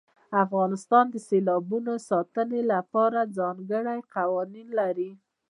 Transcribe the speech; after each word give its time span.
افغانستان 0.43 1.05
د 1.11 1.15
سیلابونو 1.27 1.91
د 1.99 2.03
ساتنې 2.09 2.61
لپاره 2.73 3.31
ځانګړي 3.37 3.99
قوانین 4.15 4.67
لري. 4.79 5.11